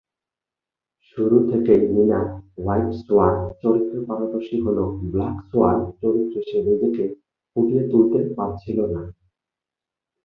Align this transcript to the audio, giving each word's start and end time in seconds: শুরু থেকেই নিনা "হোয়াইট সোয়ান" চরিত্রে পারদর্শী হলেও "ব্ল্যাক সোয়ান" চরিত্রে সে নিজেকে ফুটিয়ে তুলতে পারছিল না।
শুরু 1.07 1.37
থেকেই 1.49 1.83
নিনা 1.93 2.19
"হোয়াইট 2.53 2.89
সোয়ান" 3.01 3.35
চরিত্রে 3.61 3.99
পারদর্শী 4.07 4.57
হলেও 4.65 4.87
"ব্ল্যাক 5.03 5.37
সোয়ান" 5.49 5.77
চরিত্রে 6.01 6.39
সে 6.49 6.57
নিজেকে 6.67 7.03
ফুটিয়ে 7.49 7.83
তুলতে 7.91 8.19
পারছিল 8.37 8.77
না। 8.93 9.01